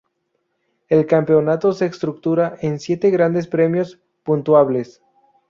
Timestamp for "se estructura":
1.73-2.57